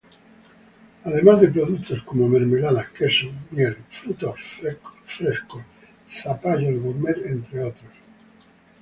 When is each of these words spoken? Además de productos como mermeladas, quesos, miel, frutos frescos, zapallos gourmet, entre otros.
Además 1.03 1.41
de 1.41 1.49
productos 1.49 2.01
como 2.01 2.27
mermeladas, 2.27 2.89
quesos, 2.89 3.29
miel, 3.51 3.77
frutos 3.91 4.33
frescos, 5.05 5.61
zapallos 6.09 6.81
gourmet, 6.81 7.17
entre 7.27 7.61
otros. 7.65 7.91